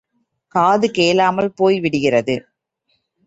காது 0.55 0.87
கேளாமல் 0.91 1.51
போய் 1.53 1.77
விடுகிறது. 1.79 2.35